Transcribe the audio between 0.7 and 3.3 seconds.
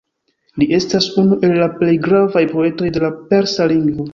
estas unu el la plej gravaj poetoj de la